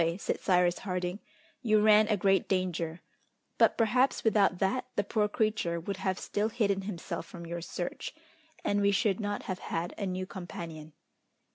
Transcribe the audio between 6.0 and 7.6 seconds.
still hidden himself from